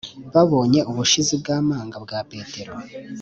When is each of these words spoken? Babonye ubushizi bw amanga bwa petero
Babonye 0.33 0.79
ubushizi 0.91 1.33
bw 1.41 1.47
amanga 1.57 1.95
bwa 2.03 2.19
petero 2.31 2.73